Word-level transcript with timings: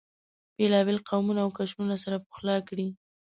بېلابېل 0.57 0.97
قومونه 1.09 1.39
او 1.45 1.49
قشرونه 1.57 1.95
سره 2.03 2.23
پخلا 2.25 2.57
کړي. 2.67 2.87